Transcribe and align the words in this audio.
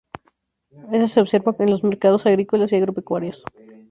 Eso 0.95 1.07
se 1.07 1.21
observa 1.21 1.55
en 1.59 1.69
los 1.69 1.83
mercados 1.83 2.25
agrícolas 2.25 2.71
y 2.71 2.75
agropecuarios. 2.75 3.45